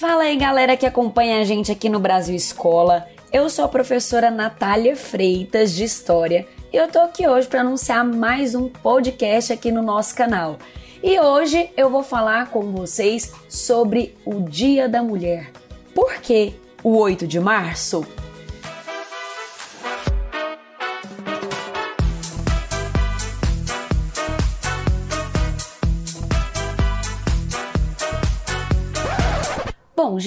Fala 0.00 0.22
aí, 0.22 0.34
galera 0.34 0.78
que 0.78 0.86
acompanha 0.86 1.42
a 1.42 1.44
gente 1.44 1.70
aqui 1.70 1.86
no 1.86 2.00
Brasil 2.00 2.34
Escola. 2.34 3.06
Eu 3.30 3.50
sou 3.50 3.66
a 3.66 3.68
professora 3.68 4.30
Natália 4.30 4.96
Freitas 4.96 5.74
de 5.74 5.84
História 5.84 6.48
e 6.72 6.76
eu 6.78 6.88
tô 6.88 7.00
aqui 7.00 7.28
hoje 7.28 7.46
para 7.46 7.60
anunciar 7.60 8.02
mais 8.02 8.54
um 8.54 8.66
podcast 8.66 9.52
aqui 9.52 9.70
no 9.70 9.82
nosso 9.82 10.14
canal. 10.14 10.56
E 11.02 11.20
hoje 11.20 11.70
eu 11.76 11.90
vou 11.90 12.02
falar 12.02 12.48
com 12.48 12.72
vocês 12.72 13.30
sobre 13.46 14.16
o 14.24 14.40
Dia 14.40 14.88
da 14.88 15.02
Mulher. 15.02 15.50
Por 15.94 16.14
que 16.14 16.54
o 16.82 16.96
8 16.96 17.26
de 17.26 17.38
março? 17.38 18.02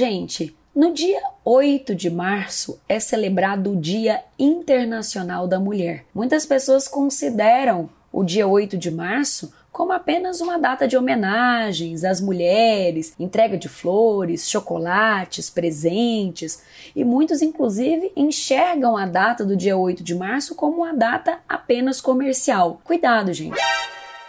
Gente, 0.04 0.54
no 0.76 0.94
dia 0.94 1.22
8 1.46 1.96
de 1.96 2.10
março 2.10 2.78
é 2.90 3.00
celebrado 3.00 3.72
o 3.72 3.76
Dia 3.80 4.22
Internacional 4.38 5.48
da 5.48 5.62
Mulher. 5.62 6.04
Muitas 6.14 6.46
pessoas 6.46 6.90
consideram 6.90 7.90
o 8.12 8.22
dia 8.22 8.46
8 8.46 8.78
de 8.78 8.92
março 8.92 9.54
como 9.72 9.94
apenas 9.94 10.42
uma 10.42 10.60
data 10.60 10.86
de 10.86 10.98
homenagens 10.98 12.04
às 12.04 12.20
mulheres, 12.20 13.14
entrega 13.18 13.58
de 13.58 13.70
flores, 13.70 14.50
chocolates, 14.50 15.50
presentes, 15.50 16.62
e 16.94 17.06
muitos 17.06 17.42
inclusive 17.42 18.12
enxergam 18.14 18.98
a 18.98 19.06
data 19.06 19.46
do 19.46 19.56
dia 19.56 19.78
8 19.78 20.04
de 20.04 20.14
março 20.14 20.54
como 20.54 20.80
uma 20.80 20.94
data 20.94 21.40
apenas 21.48 22.02
comercial. 22.02 22.82
Cuidado, 22.84 23.32
gente. 23.32 23.56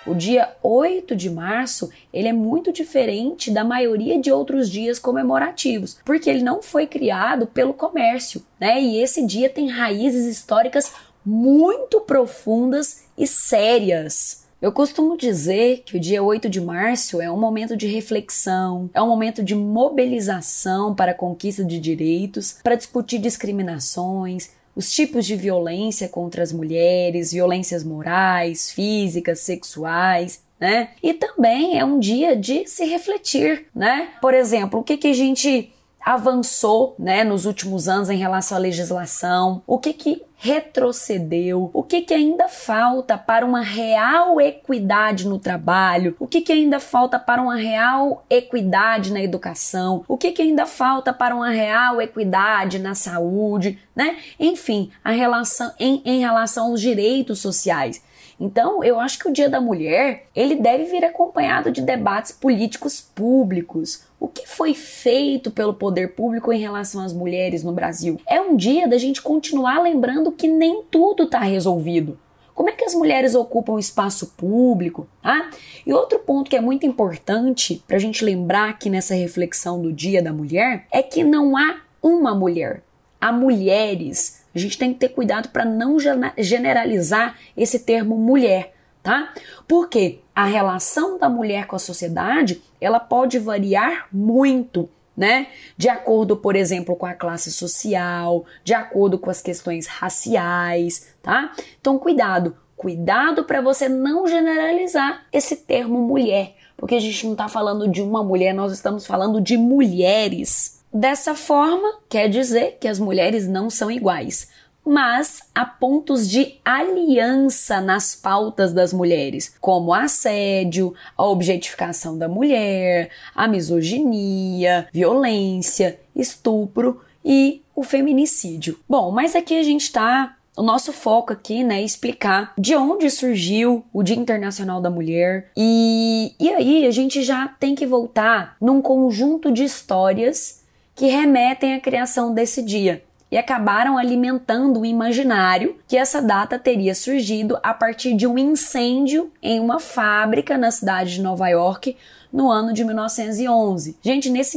O 0.07 0.15
dia 0.15 0.55
8 0.63 1.17
de 1.17 1.31
março, 1.31 1.91
ele 2.13 2.29
é 2.29 2.33
muito 2.33 2.71
diferente 2.71 3.51
da 3.51 3.65
maioria 3.65 4.21
de 4.21 4.31
outros 4.31 4.69
dias 4.71 4.99
comemorativos, 4.99 5.99
porque 6.05 6.29
ele 6.29 6.43
não 6.43 6.63
foi 6.63 6.87
criado 6.87 7.47
pelo 7.47 7.73
comércio, 7.73 8.43
né? 8.61 8.81
E 8.83 9.01
esse 9.01 9.25
dia 9.25 9.49
tem 9.49 9.69
raízes 9.69 10.27
históricas 10.27 10.93
muito 11.25 12.03
profundas 12.03 13.05
e 13.17 13.27
sérias. 13.27 14.45
Eu 14.61 14.73
costumo 14.73 15.17
dizer 15.17 15.83
que 15.85 15.97
o 15.97 16.01
dia 16.01 16.23
8 16.23 16.49
de 16.49 16.61
março 16.61 17.21
é 17.21 17.31
um 17.31 17.39
momento 17.39 17.77
de 17.77 17.87
reflexão, 17.87 18.91
é 18.95 19.03
um 19.03 19.09
momento 19.09 19.43
de 19.43 19.55
mobilização 19.55 20.95
para 20.95 21.13
a 21.13 21.15
conquista 21.15 21.65
de 21.65 21.79
direitos, 21.79 22.59
para 22.63 22.75
discutir 22.75 23.19
discriminações, 23.19 24.51
os 24.75 24.93
tipos 24.93 25.25
de 25.25 25.37
violência 25.37 26.09
contra 26.09 26.43
as 26.43 26.53
mulheres, 26.53 27.33
violências 27.33 27.85
morais, 27.85 28.71
físicas, 28.71 29.41
sexuais, 29.41 30.43
né? 30.59 30.91
E 31.03 31.15
também 31.15 31.79
é 31.79 31.85
um 31.85 31.99
dia 31.99 32.37
de 32.37 32.67
se 32.67 32.85
refletir, 32.85 33.67
né? 33.75 34.09
Por 34.21 34.35
exemplo, 34.35 34.81
o 34.81 34.83
que, 34.83 34.97
que 34.97 35.09
a 35.09 35.13
gente 35.13 35.71
avançou, 36.05 36.95
né, 36.99 37.25
nos 37.25 37.47
últimos 37.47 37.89
anos 37.89 38.11
em 38.11 38.19
relação 38.19 38.59
à 38.59 38.61
legislação? 38.61 39.63
O 39.67 39.79
que 39.79 39.93
que 39.93 40.23
retrocedeu? 40.45 41.71
O 41.73 41.83
que, 41.83 42.03
que 42.03 42.13
ainda 42.13 42.49
falta 42.49 43.17
para 43.17 43.47
uma 43.47 43.63
real 43.63 44.39
equidade 44.39 45.27
no 45.27 45.39
trabalho? 45.39 46.15
O 46.21 46.27
que, 46.27 46.43
que 46.43 46.53
ainda 46.53 46.79
falta 46.79 47.19
para 47.19 47.41
uma 47.41 47.57
real 47.57 48.23
equidade 48.29 49.11
na 49.11 49.23
educação? 49.23 50.05
O 50.07 50.19
que, 50.19 50.33
que 50.33 50.43
ainda 50.43 50.67
falta 50.67 51.15
para 51.15 51.35
uma 51.35 51.49
real 51.49 51.99
equidade 51.99 52.79
na 52.79 52.95
saúde? 52.95 53.79
Né? 53.97 54.19
Enfim, 54.39 54.91
a 55.03 55.13
relação, 55.13 55.73
em, 55.81 56.03
em 56.05 56.21
relação 56.21 56.67
aos 56.67 56.81
direitos 56.83 57.39
sociais. 57.39 58.03
Então, 58.39 58.83
eu 58.83 58.99
acho 58.99 59.19
que 59.19 59.29
o 59.29 59.33
Dia 59.33 59.49
da 59.49 59.61
Mulher, 59.61 60.27
ele 60.35 60.57
deve 60.57 60.85
vir 60.85 61.05
acompanhado 61.05 61.71
de 61.71 61.81
debates 61.81 62.33
políticos 62.33 63.01
públicos. 63.01 64.05
O 64.19 64.27
que 64.27 64.49
foi 64.49 64.75
feito 64.75 65.51
pelo 65.51 65.75
poder 65.75 66.15
público 66.15 66.53
em 66.53 66.59
relação 66.59 67.05
às 67.05 67.13
mulheres 67.13 67.63
no 67.63 67.73
Brasil? 67.73 68.21
É 68.27 68.41
um 68.41 68.57
dia 68.57 68.89
da 68.89 68.99
gente 68.99 69.23
continuar 69.23 69.83
lembrando 69.83 70.33
que 70.35 70.49
nem 70.49 70.83
tudo 70.91 71.25
está 71.25 71.41
resolvido. 71.41 72.19
Como 72.55 72.69
é 72.69 72.73
que 72.73 72.85
as 72.85 72.95
mulheres 72.95 73.35
ocupam 73.35 73.79
espaço 73.79 74.35
público? 74.37 75.09
Ah, 75.23 75.51
e 75.85 75.93
outro 75.93 76.21
ponto 76.21 76.49
que 76.49 76.57
é 76.57 76.61
muito 76.61 76.87
importante 76.87 77.83
para 77.87 77.97
a 77.97 78.01
gente 78.01 78.25
lembrar 78.25 78.69
aqui 78.69 78.89
nessa 78.89 79.15
reflexão 79.15 79.83
do 79.83 79.93
Dia 79.93 80.23
da 80.23 80.33
Mulher 80.33 80.87
é 80.93 81.03
que 81.03 81.25
não 81.25 81.57
há 81.57 81.81
uma 82.01 82.35
mulher, 82.35 82.83
há 83.21 83.33
mulheres 83.33 84.45
a 84.55 84.59
gente 84.59 84.79
tem 84.79 84.93
que 84.93 85.01
ter 85.01 85.09
cuidado 85.09 85.49
para 85.49 85.65
não 85.65 85.97
generalizar 86.39 87.37
esse 87.57 87.81
termo 87.81 88.17
mulher, 88.17 88.73
tá? 89.03 89.35
Porque 89.67 90.21
a 90.35 90.45
relação 90.45 91.19
da 91.19 91.29
mulher 91.29 91.67
com 91.67 91.75
a 91.75 91.81
sociedade, 91.81 92.63
ela 92.81 93.01
pode 93.01 93.39
variar 93.39 94.07
muito, 94.13 94.89
né? 95.17 95.49
De 95.77 95.89
acordo, 95.89 96.37
por 96.37 96.57
exemplo, 96.57 96.97
com 96.97 97.07
a 97.07 97.15
classe 97.15 97.53
social, 97.53 98.45
de 98.63 98.75
acordo 98.75 99.19
com 99.19 99.31
as 99.31 99.41
questões 99.41 99.87
raciais, 99.87 101.15
tá? 101.23 101.53
Então, 101.81 101.99
cuidado, 101.99 102.57
cuidado 102.77 103.45
para 103.45 103.61
você 103.61 103.89
não 103.89 104.27
generalizar 104.27 105.25
esse 105.33 105.57
termo 105.57 106.01
mulher, 106.01 106.55
porque 106.77 106.97
a 106.97 107.01
gente 107.01 107.25
não 107.25 107.33
está 107.33 107.49
falando 107.49 107.89
de 107.89 108.03
uma 108.03 108.23
mulher, 108.23 108.53
nós 108.53 108.73
estamos 108.73 109.07
falando 109.07 109.41
de 109.41 109.57
mulheres. 109.57 110.81
Dessa 110.93 111.35
forma, 111.35 111.99
quer 112.09 112.29
dizer 112.29 112.79
que 112.81 112.87
as 112.87 113.01
mulheres 113.01 113.49
não 113.49 113.69
são 113.69 113.91
iguais, 113.91 114.49
mas 114.85 115.41
há 115.55 115.65
pontos 115.65 116.29
de 116.29 116.57
aliança 116.65 117.81
nas 117.81 118.15
pautas 118.15 118.73
das 118.73 118.93
mulheres, 118.93 119.55
como 119.61 119.95
assédio, 119.95 120.95
a 121.17 121.25
objetificação 121.25 122.19
da 122.19 122.29
mulher, 122.29 123.11
a 123.35 123.49
misoginia, 123.49 124.87
violência, 124.93 125.99
estupro 126.15 127.01
e 127.25 127.63
o 127.75 127.83
feminicídio. 127.83 128.79
Bom, 128.89 129.11
mas 129.11 129.35
aqui 129.35 129.59
a 129.59 129.63
gente 129.63 129.83
está 129.83 130.37
o 130.57 130.63
nosso 130.63 130.93
foco 130.93 131.33
aqui, 131.33 131.65
né, 131.65 131.81
é 131.81 131.85
explicar 131.85 132.53
de 132.57 132.77
onde 132.77 133.11
surgiu 133.11 133.85
o 133.93 134.05
Dia 134.05 134.15
Internacional 134.15 134.81
da 134.81 134.89
Mulher 134.89 135.51
e, 135.57 136.33
e 136.39 136.49
aí 136.51 136.87
a 136.87 136.93
gente 136.93 137.25
já 137.25 137.49
tem 137.49 137.75
que 137.75 137.85
voltar 137.85 138.57
num 138.61 138.81
conjunto 138.81 139.51
de 139.51 139.65
histórias 139.65 140.63
que 140.95 141.07
remetem 141.07 141.75
à 141.75 141.81
criação 141.81 142.33
desse 142.33 142.63
dia 142.63 143.03
e 143.35 143.37
acabaram 143.37 143.99
alimentando 143.99 144.79
o 144.79 144.87
imaginário 144.87 145.77
que 145.89 145.97
essa 145.97 146.23
data 146.23 146.57
teria 146.57 146.95
surgido 146.95 147.59
a 147.65 147.75
partir 147.75 148.15
de 148.15 148.29
um 148.29 148.39
incêndio 148.39 149.29
em 149.43 149.59
uma 149.59 149.81
fábrica 149.81 150.57
na 150.57 150.71
cidade 150.71 151.15
de 151.15 151.21
Nova 151.21 151.49
York 151.49 151.97
no 152.33 152.49
ano 152.49 152.73
de 152.73 152.85
1911. 152.85 153.97
Gente, 154.01 154.31
nesse, 154.31 154.57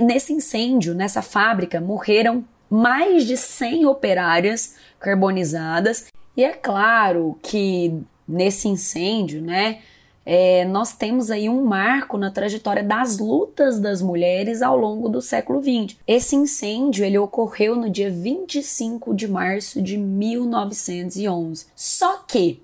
nesse 0.00 0.32
incêndio, 0.32 0.94
nessa 0.94 1.22
fábrica, 1.22 1.80
morreram 1.80 2.44
mais 2.70 3.26
de 3.26 3.36
100 3.36 3.86
operárias 3.86 4.76
carbonizadas 5.00 6.06
e 6.36 6.44
é 6.44 6.52
claro 6.52 7.36
que 7.42 8.00
nesse 8.28 8.68
incêndio, 8.68 9.42
né, 9.42 9.80
é, 10.26 10.64
nós 10.64 10.92
temos 10.94 11.30
aí 11.30 11.48
um 11.48 11.64
marco 11.64 12.16
na 12.16 12.30
trajetória 12.30 12.82
das 12.82 13.18
lutas 13.18 13.78
das 13.78 14.00
mulheres 14.00 14.62
ao 14.62 14.76
longo 14.76 15.08
do 15.08 15.20
século 15.20 15.62
XX. 15.62 15.96
Esse 16.06 16.34
incêndio 16.34 17.04
ele 17.04 17.18
ocorreu 17.18 17.76
no 17.76 17.90
dia 17.90 18.10
25 18.10 19.14
de 19.14 19.28
março 19.28 19.82
de 19.82 19.98
1911. 19.98 21.66
Só 21.76 22.18
que 22.26 22.62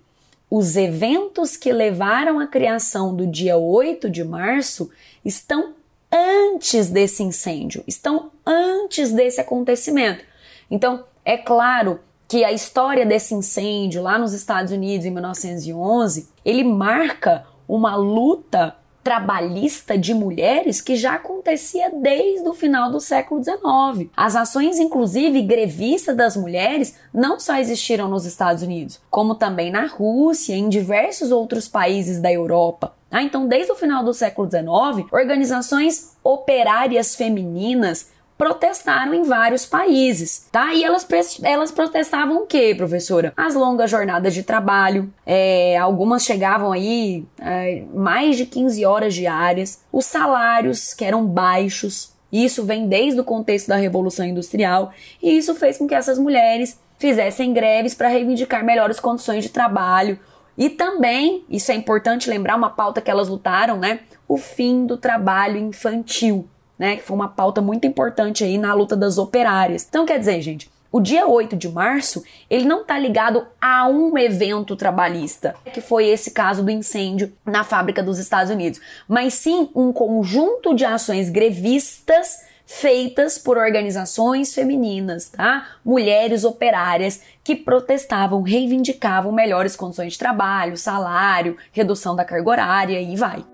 os 0.51 0.77
eventos 0.77 1.57
que 1.57 1.73
levaram 1.73 2.41
à 2.41 2.47
criação 2.47 3.15
do 3.15 3.27
dia 3.27 3.57
8 3.57 4.09
de 4.09 4.25
março 4.25 4.91
estão 5.25 5.75
antes 6.11 6.91
desse 6.91 7.23
incêndio, 7.23 7.85
estão 7.87 8.31
antes 8.45 9.13
desse 9.13 9.41
acontecimento. 9.41 10.25
Então, 10.69 11.05
é 11.25 11.37
claro 11.37 12.01
que 12.27 12.45
a 12.45 12.53
história 12.53 13.05
desse 13.05 13.35
incêndio 13.35 14.03
lá 14.03 14.19
nos 14.19 14.33
Estados 14.33 14.73
Unidos 14.73 15.05
em 15.05 15.11
1911, 15.11 16.29
ele 16.45 16.63
marca 16.63 17.45
uma 17.75 17.95
luta 17.95 18.77
trabalhista 19.03 19.97
de 19.97 20.13
mulheres 20.13 20.81
que 20.81 20.95
já 20.95 21.15
acontecia 21.15 21.91
desde 21.91 22.47
o 22.47 22.53
final 22.53 22.91
do 22.91 23.01
século 23.01 23.43
XIX. 23.43 24.11
As 24.15 24.37
ações, 24.37 24.79
inclusive 24.79 25.41
grevistas 25.43 26.17
das 26.17 26.37
mulheres, 26.37 26.97
não 27.13 27.41
só 27.41 27.57
existiram 27.57 28.09
nos 28.09 28.27
Estados 28.27 28.63
Unidos, 28.63 29.01
como 29.09 29.35
também 29.35 29.71
na 29.71 29.87
Rússia 29.87 30.55
e 30.55 30.59
em 30.59 30.69
diversos 30.69 31.31
outros 31.31 31.67
países 31.67 32.21
da 32.21 32.31
Europa. 32.31 32.95
Ah, 33.11 33.23
então, 33.23 33.49
desde 33.49 33.73
o 33.73 33.77
final 33.77 34.05
do 34.05 34.15
século 34.15 34.49
XIX, 34.49 35.11
organizações 35.11 36.17
operárias 36.23 37.17
femininas 37.17 38.11
protestaram 38.41 39.13
em 39.13 39.23
vários 39.23 39.67
países, 39.67 40.49
tá? 40.51 40.73
E 40.73 40.83
elas, 40.83 41.07
elas 41.43 41.71
protestavam 41.71 42.39
o 42.39 42.47
quê, 42.47 42.75
professora? 42.75 43.35
As 43.37 43.55
longas 43.55 43.91
jornadas 43.91 44.33
de 44.33 44.43
trabalho, 44.43 45.13
é, 45.27 45.77
algumas 45.77 46.25
chegavam 46.25 46.73
aí 46.73 47.27
é, 47.39 47.85
mais 47.93 48.39
de 48.39 48.47
15 48.47 48.83
horas 48.87 49.13
diárias, 49.13 49.83
os 49.93 50.07
salários 50.07 50.95
que 50.95 51.05
eram 51.05 51.27
baixos, 51.27 52.15
isso 52.33 52.65
vem 52.65 52.89
desde 52.89 53.21
o 53.21 53.25
contexto 53.25 53.69
da 53.69 53.77
Revolução 53.77 54.25
Industrial, 54.25 54.91
e 55.23 55.37
isso 55.37 55.55
fez 55.55 55.77
com 55.77 55.87
que 55.87 55.95
essas 55.95 56.19
mulheres 56.19 56.81
fizessem 56.99 57.53
greves 57.53 57.95
para 57.95 58.09
reivindicar 58.09 58.65
melhores 58.65 58.99
condições 58.99 59.45
de 59.45 59.51
trabalho. 59.51 60.19
E 60.57 60.71
também, 60.71 61.45
isso 61.51 61.71
é 61.71 61.75
importante 61.75 62.31
lembrar, 62.31 62.57
uma 62.57 62.71
pauta 62.71 63.03
que 63.03 63.11
elas 63.11 63.29
lutaram, 63.29 63.77
né? 63.77 64.01
O 64.27 64.39
fim 64.39 64.87
do 64.87 64.97
trabalho 64.97 65.59
infantil 65.59 66.49
né? 66.81 66.97
Que 66.97 67.03
foi 67.03 67.15
uma 67.15 67.29
pauta 67.29 67.61
muito 67.61 67.87
importante 67.87 68.43
aí 68.43 68.57
na 68.57 68.73
luta 68.73 68.97
das 68.97 69.19
operárias. 69.19 69.87
Então, 69.87 70.07
quer 70.07 70.19
dizer, 70.19 70.41
gente, 70.41 70.71
o 70.91 70.99
dia 70.99 71.27
8 71.27 71.55
de 71.55 71.69
março, 71.69 72.25
ele 72.49 72.65
não 72.65 72.81
está 72.81 72.99
ligado 72.99 73.47
a 73.61 73.87
um 73.87 74.17
evento 74.17 74.75
trabalhista, 74.75 75.55
que 75.75 75.83
foi 75.83 76.09
esse 76.09 76.31
caso 76.31 76.65
do 76.65 76.71
incêndio 76.71 77.31
na 77.45 77.63
fábrica 77.65 78.03
dos 78.03 78.19
Estados 78.19 78.51
Unidos, 78.51 78.81
mas 79.07 79.35
sim 79.35 79.69
um 79.75 79.93
conjunto 79.93 80.75
de 80.75 80.87
ações 80.87 81.29
grevistas 81.29 82.49
feitas 82.65 83.37
por 83.37 83.59
organizações 83.59 84.55
femininas, 84.55 85.29
tá? 85.29 85.67
Mulheres 85.85 86.45
operárias 86.45 87.21
que 87.45 87.55
protestavam, 87.55 88.41
reivindicavam 88.41 89.33
melhores 89.33 89.77
condições 89.77 90.15
de 90.15 90.19
trabalho, 90.19 90.79
salário, 90.79 91.59
redução 91.73 92.17
da 92.17 92.25
carga 92.25 92.49
horária 92.49 93.01
e 93.01 93.17
vai. 93.17 93.45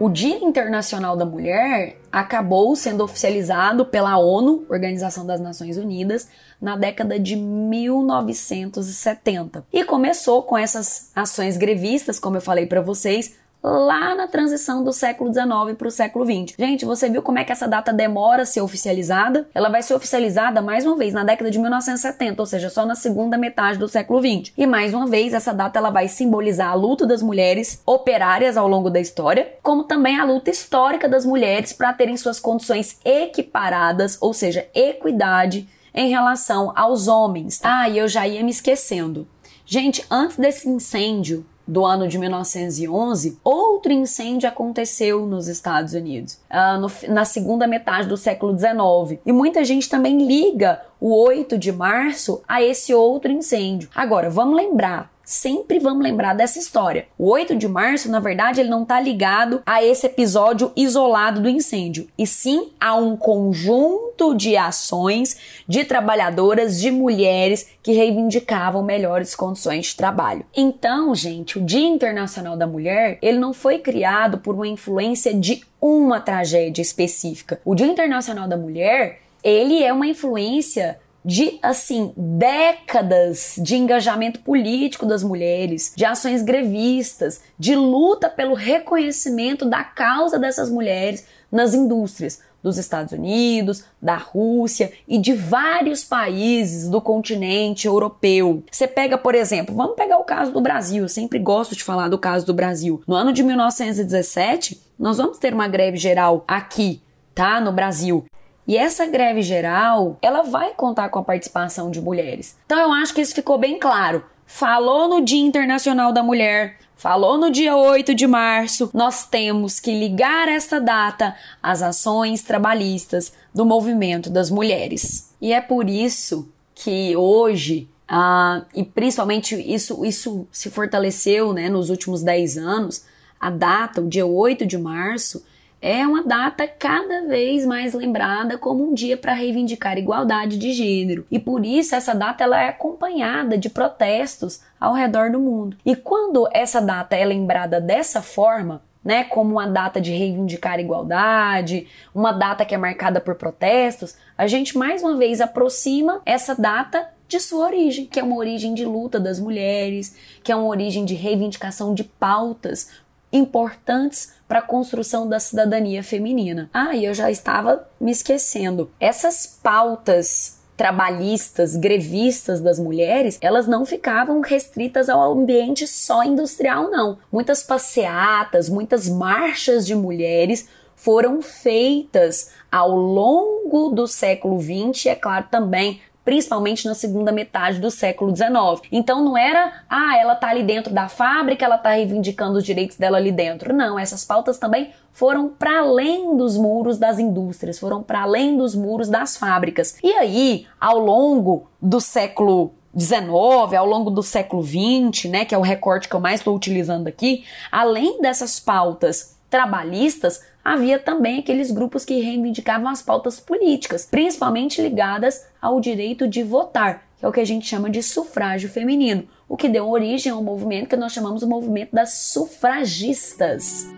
O 0.00 0.08
Dia 0.08 0.38
Internacional 0.38 1.14
da 1.14 1.26
Mulher 1.26 2.00
acabou 2.10 2.74
sendo 2.74 3.04
oficializado 3.04 3.84
pela 3.84 4.16
ONU, 4.16 4.64
Organização 4.70 5.26
das 5.26 5.38
Nações 5.38 5.76
Unidas, 5.76 6.26
na 6.58 6.74
década 6.74 7.20
de 7.20 7.36
1970. 7.36 9.66
E 9.70 9.84
começou 9.84 10.42
com 10.42 10.56
essas 10.56 11.10
ações 11.14 11.58
grevistas, 11.58 12.18
como 12.18 12.38
eu 12.38 12.40
falei 12.40 12.64
para 12.64 12.80
vocês, 12.80 13.36
lá 13.62 14.14
na 14.14 14.26
transição 14.26 14.82
do 14.82 14.92
século 14.92 15.32
XIX 15.32 15.76
para 15.76 15.88
o 15.88 15.90
século 15.90 16.24
XX. 16.24 16.54
Gente, 16.58 16.84
você 16.84 17.08
viu 17.08 17.22
como 17.22 17.38
é 17.38 17.44
que 17.44 17.52
essa 17.52 17.68
data 17.68 17.92
demora 17.92 18.42
a 18.42 18.46
ser 18.46 18.60
oficializada? 18.60 19.48
Ela 19.54 19.68
vai 19.68 19.82
ser 19.82 19.94
oficializada 19.94 20.62
mais 20.62 20.86
uma 20.86 20.96
vez 20.96 21.12
na 21.12 21.24
década 21.24 21.50
de 21.50 21.58
1970, 21.58 22.40
ou 22.40 22.46
seja, 22.46 22.70
só 22.70 22.86
na 22.86 22.94
segunda 22.94 23.36
metade 23.36 23.78
do 23.78 23.88
século 23.88 24.20
XX. 24.20 24.52
E 24.56 24.66
mais 24.66 24.94
uma 24.94 25.06
vez, 25.06 25.34
essa 25.34 25.52
data 25.52 25.78
ela 25.78 25.90
vai 25.90 26.08
simbolizar 26.08 26.70
a 26.70 26.74
luta 26.74 27.06
das 27.06 27.22
mulheres 27.22 27.82
operárias 27.84 28.56
ao 28.56 28.68
longo 28.68 28.90
da 28.90 29.00
história, 29.00 29.54
como 29.62 29.84
também 29.84 30.18
a 30.18 30.24
luta 30.24 30.50
histórica 30.50 31.08
das 31.08 31.24
mulheres 31.24 31.72
para 31.72 31.92
terem 31.92 32.16
suas 32.16 32.40
condições 32.40 32.98
equiparadas, 33.04 34.16
ou 34.20 34.32
seja, 34.32 34.66
equidade 34.74 35.68
em 35.94 36.08
relação 36.08 36.72
aos 36.76 37.08
homens. 37.08 37.60
Ah, 37.62 37.88
e 37.88 37.98
eu 37.98 38.08
já 38.08 38.26
ia 38.26 38.42
me 38.42 38.50
esquecendo. 38.50 39.26
Gente, 39.66 40.04
antes 40.10 40.36
desse 40.36 40.68
incêndio 40.68 41.44
do 41.70 41.86
ano 41.86 42.08
de 42.08 42.18
1911, 42.18 43.38
outro 43.44 43.92
incêndio 43.92 44.48
aconteceu 44.48 45.24
nos 45.24 45.46
Estados 45.46 45.94
Unidos, 45.94 46.36
uh, 46.50 46.80
no, 46.80 47.14
na 47.14 47.24
segunda 47.24 47.64
metade 47.64 48.08
do 48.08 48.16
século 48.16 48.58
XIX. 48.58 49.20
E 49.24 49.32
muita 49.32 49.64
gente 49.64 49.88
também 49.88 50.26
liga 50.26 50.82
o 51.00 51.14
8 51.14 51.56
de 51.56 51.70
março 51.70 52.42
a 52.48 52.60
esse 52.60 52.92
outro 52.92 53.30
incêndio. 53.30 53.88
Agora, 53.94 54.28
vamos 54.28 54.56
lembrar 54.56 55.12
sempre 55.30 55.78
vamos 55.78 56.02
lembrar 56.02 56.34
dessa 56.34 56.58
história. 56.58 57.06
O 57.16 57.30
8 57.30 57.54
de 57.54 57.68
março, 57.68 58.10
na 58.10 58.18
verdade, 58.18 58.60
ele 58.60 58.68
não 58.68 58.82
está 58.82 59.00
ligado 59.00 59.62
a 59.64 59.80
esse 59.80 60.04
episódio 60.04 60.72
isolado 60.74 61.40
do 61.40 61.48
incêndio, 61.48 62.08
e 62.18 62.26
sim 62.26 62.72
a 62.80 62.96
um 62.96 63.16
conjunto 63.16 64.34
de 64.34 64.56
ações 64.56 65.36
de 65.68 65.84
trabalhadoras, 65.84 66.80
de 66.80 66.90
mulheres 66.90 67.68
que 67.80 67.92
reivindicavam 67.92 68.82
melhores 68.82 69.36
condições 69.36 69.86
de 69.86 69.96
trabalho. 69.96 70.44
Então, 70.54 71.14
gente, 71.14 71.58
o 71.58 71.64
Dia 71.64 71.86
Internacional 71.86 72.56
da 72.56 72.66
Mulher, 72.66 73.16
ele 73.22 73.38
não 73.38 73.54
foi 73.54 73.78
criado 73.78 74.38
por 74.38 74.56
uma 74.56 74.66
influência 74.66 75.32
de 75.32 75.62
uma 75.80 76.18
tragédia 76.18 76.82
específica. 76.82 77.60
O 77.64 77.76
Dia 77.76 77.86
Internacional 77.86 78.48
da 78.48 78.56
Mulher, 78.56 79.20
ele 79.44 79.80
é 79.80 79.92
uma 79.92 80.08
influência 80.08 80.98
de 81.24 81.58
assim 81.62 82.12
décadas 82.16 83.56
de 83.58 83.76
engajamento 83.76 84.40
político 84.40 85.04
das 85.06 85.22
mulheres, 85.22 85.92
de 85.96 86.04
ações 86.04 86.42
grevistas, 86.42 87.40
de 87.58 87.74
luta 87.74 88.28
pelo 88.28 88.54
reconhecimento 88.54 89.64
da 89.64 89.84
causa 89.84 90.38
dessas 90.38 90.70
mulheres 90.70 91.24
nas 91.50 91.74
indústrias 91.74 92.40
dos 92.62 92.78
Estados 92.78 93.12
Unidos, 93.12 93.84
da 94.00 94.16
Rússia 94.16 94.92
e 95.08 95.18
de 95.18 95.32
vários 95.32 96.04
países 96.04 96.88
do 96.88 97.00
continente 97.00 97.86
europeu. 97.86 98.62
Você 98.70 98.86
pega, 98.86 99.16
por 99.16 99.34
exemplo, 99.34 99.74
vamos 99.74 99.96
pegar 99.96 100.18
o 100.18 100.24
caso 100.24 100.52
do 100.52 100.60
Brasil, 100.60 101.04
eu 101.04 101.08
sempre 101.08 101.38
gosto 101.38 101.74
de 101.74 101.82
falar 101.82 102.08
do 102.08 102.18
caso 102.18 102.46
do 102.46 102.54
Brasil. 102.54 103.02
No 103.06 103.14
ano 103.14 103.32
de 103.32 103.42
1917, 103.42 104.80
nós 104.98 105.16
vamos 105.16 105.38
ter 105.38 105.54
uma 105.54 105.68
greve 105.68 105.96
geral 105.96 106.44
aqui, 106.46 107.00
tá, 107.34 107.60
no 107.60 107.72
Brasil. 107.72 108.24
E 108.70 108.76
essa 108.76 109.04
greve 109.04 109.42
geral, 109.42 110.16
ela 110.22 110.42
vai 110.42 110.74
contar 110.74 111.08
com 111.08 111.18
a 111.18 111.24
participação 111.24 111.90
de 111.90 112.00
mulheres. 112.00 112.56
Então 112.66 112.78
eu 112.78 112.92
acho 112.92 113.12
que 113.12 113.20
isso 113.20 113.34
ficou 113.34 113.58
bem 113.58 113.80
claro. 113.80 114.24
Falou 114.46 115.08
no 115.08 115.20
Dia 115.20 115.44
Internacional 115.44 116.12
da 116.12 116.22
Mulher, 116.22 116.76
falou 116.94 117.36
no 117.36 117.50
dia 117.50 117.76
8 117.76 118.14
de 118.14 118.28
março, 118.28 118.88
nós 118.94 119.26
temos 119.26 119.80
que 119.80 119.92
ligar 119.92 120.46
essa 120.46 120.80
data 120.80 121.34
às 121.60 121.82
ações 121.82 122.44
trabalhistas 122.44 123.32
do 123.52 123.66
movimento 123.66 124.30
das 124.30 124.52
mulheres. 124.52 125.34
E 125.40 125.52
é 125.52 125.60
por 125.60 125.90
isso 125.90 126.48
que 126.72 127.16
hoje, 127.16 127.88
ah, 128.06 128.62
e 128.72 128.84
principalmente 128.84 129.56
isso, 129.56 130.04
isso 130.04 130.46
se 130.52 130.70
fortaleceu 130.70 131.52
né, 131.52 131.68
nos 131.68 131.90
últimos 131.90 132.22
10 132.22 132.56
anos, 132.56 133.04
a 133.40 133.50
data, 133.50 134.00
o 134.00 134.06
dia 134.06 134.26
8 134.26 134.64
de 134.64 134.78
março, 134.78 135.44
é 135.82 136.06
uma 136.06 136.22
data 136.22 136.68
cada 136.68 137.26
vez 137.26 137.64
mais 137.64 137.94
lembrada 137.94 138.58
como 138.58 138.84
um 138.84 138.92
dia 138.92 139.16
para 139.16 139.32
reivindicar 139.32 139.96
igualdade 139.96 140.58
de 140.58 140.72
gênero. 140.72 141.26
E 141.30 141.38
por 141.38 141.64
isso 141.64 141.94
essa 141.94 142.14
data 142.14 142.44
ela 142.44 142.60
é 142.60 142.68
acompanhada 142.68 143.56
de 143.56 143.70
protestos 143.70 144.60
ao 144.78 144.92
redor 144.92 145.30
do 145.30 145.40
mundo. 145.40 145.76
E 145.84 145.96
quando 145.96 146.48
essa 146.52 146.80
data 146.80 147.16
é 147.16 147.24
lembrada 147.24 147.80
dessa 147.80 148.20
forma, 148.20 148.82
né, 149.02 149.24
como 149.24 149.52
uma 149.52 149.66
data 149.66 149.98
de 150.00 150.12
reivindicar 150.12 150.78
igualdade, 150.78 151.86
uma 152.14 152.32
data 152.32 152.64
que 152.66 152.74
é 152.74 152.78
marcada 152.78 153.18
por 153.18 153.34
protestos, 153.34 154.14
a 154.36 154.46
gente 154.46 154.76
mais 154.76 155.02
uma 155.02 155.16
vez 155.16 155.40
aproxima 155.40 156.20
essa 156.26 156.54
data 156.54 157.08
de 157.26 157.40
sua 157.40 157.66
origem, 157.66 158.04
que 158.04 158.20
é 158.20 158.22
uma 158.22 158.36
origem 158.36 158.74
de 158.74 158.84
luta 158.84 159.18
das 159.18 159.40
mulheres, 159.40 160.14
que 160.42 160.52
é 160.52 160.56
uma 160.56 160.66
origem 160.66 161.04
de 161.04 161.14
reivindicação 161.14 161.94
de 161.94 162.04
pautas 162.04 162.90
importantes 163.32 164.32
para 164.48 164.58
a 164.58 164.62
construção 164.62 165.28
da 165.28 165.38
cidadania 165.38 166.02
feminina. 166.02 166.68
Ah, 166.72 166.94
e 166.94 167.04
eu 167.04 167.14
já 167.14 167.30
estava 167.30 167.88
me 168.00 168.10
esquecendo. 168.10 168.90
Essas 168.98 169.46
pautas 169.46 170.58
trabalhistas, 170.76 171.76
grevistas 171.76 172.58
das 172.58 172.78
mulheres, 172.78 173.38
elas 173.42 173.66
não 173.66 173.84
ficavam 173.84 174.40
restritas 174.40 175.10
ao 175.10 175.32
ambiente 175.32 175.86
só 175.86 176.24
industrial, 176.24 176.90
não. 176.90 177.18
Muitas 177.30 177.62
passeatas, 177.62 178.70
muitas 178.70 179.06
marchas 179.06 179.86
de 179.86 179.94
mulheres 179.94 180.66
foram 180.96 181.42
feitas 181.42 182.50
ao 182.72 182.90
longo 182.90 183.90
do 183.90 184.06
século 184.06 184.58
XX, 184.60 185.06
é 185.06 185.14
claro, 185.14 185.46
também 185.50 186.00
principalmente 186.24 186.86
na 186.86 186.94
segunda 186.94 187.32
metade 187.32 187.80
do 187.80 187.90
século 187.90 188.34
XIX. 188.34 188.50
Então 188.92 189.24
não 189.24 189.36
era, 189.36 189.84
ah, 189.88 190.16
ela 190.18 190.34
tá 190.34 190.48
ali 190.48 190.62
dentro 190.62 190.92
da 190.92 191.08
fábrica, 191.08 191.64
ela 191.64 191.78
tá 191.78 191.90
reivindicando 191.90 192.58
os 192.58 192.64
direitos 192.64 192.96
dela 192.96 193.18
ali 193.18 193.32
dentro. 193.32 193.74
Não, 193.74 193.98
essas 193.98 194.24
pautas 194.24 194.58
também 194.58 194.90
foram 195.12 195.48
para 195.48 195.80
além 195.80 196.36
dos 196.36 196.56
muros 196.56 196.98
das 196.98 197.18
indústrias, 197.18 197.78
foram 197.78 198.02
para 198.02 198.22
além 198.22 198.56
dos 198.56 198.74
muros 198.74 199.08
das 199.08 199.36
fábricas. 199.36 199.96
E 200.02 200.12
aí, 200.12 200.66
ao 200.80 200.98
longo 200.98 201.68
do 201.80 202.00
século 202.00 202.72
19, 202.92 203.76
ao 203.76 203.86
longo 203.86 204.10
do 204.10 204.22
século 204.22 204.62
20, 204.62 205.28
né, 205.28 205.44
que 205.44 205.54
é 205.54 205.58
o 205.58 205.62
recorte 205.62 206.08
que 206.08 206.14
eu 206.14 206.20
mais 206.20 206.40
estou 206.40 206.56
utilizando 206.56 207.06
aqui, 207.06 207.44
além 207.70 208.20
dessas 208.20 208.58
pautas 208.58 209.36
trabalhistas, 209.50 210.40
havia 210.64 210.98
também 210.98 211.40
aqueles 211.40 211.70
grupos 211.70 212.04
que 212.04 212.20
reivindicavam 212.20 212.88
as 212.88 213.02
pautas 213.02 213.40
políticas, 213.40 214.06
principalmente 214.06 214.80
ligadas 214.80 215.44
ao 215.60 215.80
direito 215.80 216.28
de 216.28 216.42
votar, 216.42 217.02
que 217.18 217.24
é 217.24 217.28
o 217.28 217.32
que 217.32 217.40
a 217.40 217.44
gente 217.44 217.66
chama 217.66 217.90
de 217.90 218.02
sufrágio 218.02 218.68
feminino, 218.68 219.26
o 219.48 219.56
que 219.56 219.68
deu 219.68 219.88
origem 219.90 220.30
a 220.30 220.36
um 220.36 220.44
movimento 220.44 220.88
que 220.88 220.96
nós 220.96 221.12
chamamos 221.12 221.40
de 221.40 221.46
movimento 221.46 221.92
das 221.92 222.12
sufragistas. 222.12 223.88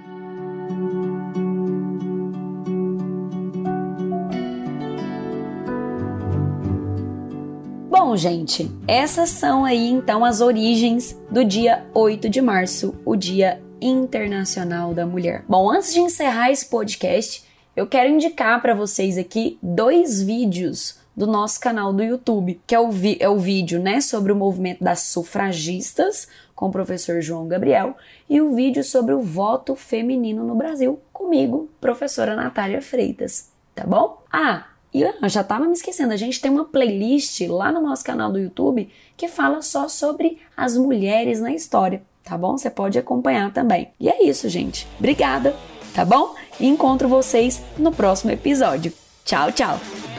Bom, 7.90 8.16
gente, 8.16 8.71
essas 8.88 9.30
são 9.30 9.64
aí 9.64 9.90
então 9.90 10.25
as 10.25 10.40
origens 10.40 11.16
do 11.30 11.44
dia 11.44 11.87
8 11.94 12.28
de 12.28 12.40
março, 12.40 12.94
o 13.04 13.14
Dia 13.14 13.62
Internacional 13.82 14.94
da 14.94 15.04
Mulher. 15.04 15.44
Bom, 15.48 15.70
antes 15.70 15.92
de 15.92 16.00
encerrar 16.00 16.50
esse 16.50 16.66
podcast, 16.66 17.44
eu 17.74 17.86
quero 17.86 18.10
indicar 18.10 18.62
para 18.62 18.74
vocês 18.74 19.18
aqui 19.18 19.58
dois 19.62 20.22
vídeos 20.22 21.00
do 21.16 21.26
nosso 21.26 21.60
canal 21.60 21.92
do 21.92 22.02
YouTube, 22.02 22.60
que 22.66 22.74
é 22.74 22.80
o, 22.80 22.90
é 23.18 23.28
o 23.28 23.38
vídeo 23.38 23.78
né, 23.80 24.00
sobre 24.00 24.32
o 24.32 24.36
movimento 24.36 24.82
das 24.82 25.00
sufragistas, 25.00 26.26
com 26.54 26.68
o 26.68 26.72
professor 26.72 27.20
João 27.20 27.48
Gabriel, 27.48 27.96
e 28.30 28.40
o 28.40 28.54
vídeo 28.54 28.82
sobre 28.82 29.14
o 29.14 29.20
voto 29.20 29.74
feminino 29.74 30.44
no 30.44 30.54
Brasil, 30.54 31.00
comigo, 31.12 31.68
professora 31.80 32.36
Natália 32.36 32.80
Freitas, 32.80 33.50
tá 33.74 33.84
bom? 33.84 34.22
Ah, 34.32 34.66
E 34.94 35.00
eu 35.02 35.28
já 35.28 35.40
estava 35.40 35.64
me 35.64 35.72
esquecendo, 35.72 36.12
a 36.12 36.18
gente 36.18 36.40
tem 36.40 36.50
uma 36.50 36.66
playlist 36.66 37.40
lá 37.48 37.72
no 37.72 37.80
nosso 37.80 38.04
canal 38.04 38.30
do 38.30 38.38
YouTube 38.38 38.90
que 39.16 39.26
fala 39.26 39.62
só 39.62 39.88
sobre 39.88 40.38
as 40.54 40.76
mulheres 40.76 41.40
na 41.40 41.52
história, 41.52 42.02
tá 42.25 42.37
bom? 42.37 42.57
Você 42.57 42.71
pode 42.71 42.99
acompanhar 42.99 43.52
também. 43.52 43.93
E 43.99 44.09
é 44.09 44.25
isso, 44.25 44.49
gente. 44.49 44.87
Obrigada, 44.99 45.55
tá 45.95 46.05
bom? 46.05 46.35
E 46.61 46.67
encontro 46.67 47.09
vocês 47.09 47.62
no 47.79 47.93
próximo 47.93 48.31
episódio. 48.31 48.93
Tchau, 49.25 49.52
tchau! 49.52 50.12